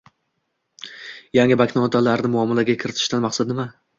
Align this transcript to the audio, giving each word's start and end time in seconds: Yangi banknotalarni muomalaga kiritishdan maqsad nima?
Yangi 1.39 1.57
banknotalarni 1.63 2.33
muomalaga 2.37 2.79
kiritishdan 2.85 3.25
maqsad 3.29 3.55
nima? 3.55 3.71